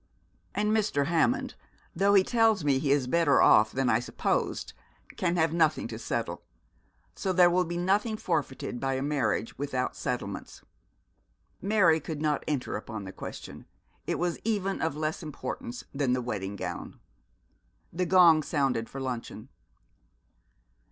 'And 0.55 0.71
Mr. 0.71 1.05
Hammond, 1.05 1.53
though 1.95 2.15
he 2.15 2.23
tells 2.23 2.65
me 2.65 2.79
he 2.79 2.91
is 2.91 3.05
better 3.05 3.39
off 3.39 3.71
than 3.71 3.87
I 3.87 3.99
supposed, 3.99 4.73
can 5.15 5.35
have 5.35 5.53
nothing 5.53 5.87
to 5.89 5.99
settle. 5.99 6.41
So 7.13 7.31
there 7.31 7.51
will 7.51 7.65
be 7.65 7.77
nothing 7.77 8.17
forfeited 8.17 8.79
by 8.79 8.95
a 8.95 9.03
marriage 9.03 9.59
without 9.59 9.95
settlements.' 9.95 10.63
Mary 11.61 11.99
could 11.99 12.19
not 12.19 12.43
enter 12.47 12.75
upon 12.77 13.03
the 13.03 13.11
question. 13.11 13.67
It 14.07 14.17
was 14.17 14.39
even 14.43 14.81
of 14.81 14.95
less 14.95 15.21
importance 15.21 15.83
than 15.93 16.13
the 16.13 16.21
wedding 16.23 16.55
gown. 16.55 16.99
The 17.93 18.07
gong 18.07 18.41
sounded 18.41 18.89
for 18.89 18.99
luncheon. 18.99 19.49